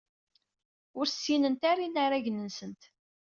[0.99, 2.81] Ur ssinent ara inaragen-nsent.